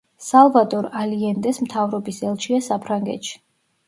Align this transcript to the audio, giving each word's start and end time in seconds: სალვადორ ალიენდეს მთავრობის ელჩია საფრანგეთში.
სალვადორ 0.27 0.85
ალიენდეს 1.01 1.59
მთავრობის 1.65 2.21
ელჩია 2.31 2.63
საფრანგეთში. 2.69 3.37